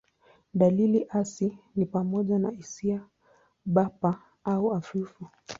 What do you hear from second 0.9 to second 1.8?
hasi